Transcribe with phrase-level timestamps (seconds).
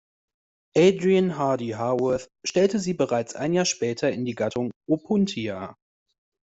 [0.75, 5.75] Adrian Hardy Haworth stellte sie bereits ein Jahr später in die Gattung "Opuntia".